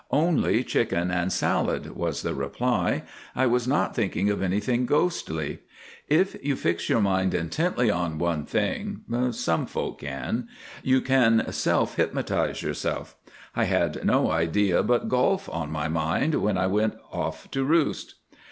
[0.09, 3.03] "Only chicken and salad," was the reply.
[3.35, 5.59] "I was not thinking of anything ghostly.
[6.09, 9.01] If you fix your mind intently on one thing,
[9.31, 10.47] some folk can,
[10.81, 13.15] you can self hypnotise yourself.
[13.55, 18.15] I had no idea but golf in my mind when I went off to roost."